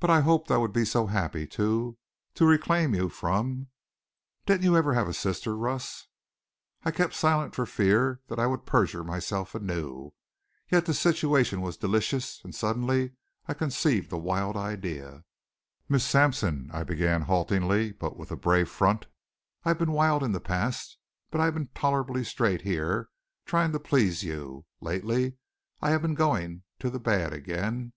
[0.00, 1.96] But I hoped I would be so happy to
[2.34, 3.68] to reclaim you from
[4.44, 6.08] Didn't you ever have a sister, Russ?"
[6.84, 10.12] I kept silent for fear that I would perjure myself anew.
[10.70, 13.12] Yet the situation was delicious, and suddenly
[13.48, 15.24] I conceived a wild idea.
[15.88, 19.06] "Miss Sampson," I began haltingly, but with brave front,
[19.64, 20.98] "I've been wild in the past.
[21.30, 23.08] But I've been tolerably straight here,
[23.46, 24.66] trying to please you.
[24.82, 25.38] Lately
[25.80, 27.94] I have been going to the bad again.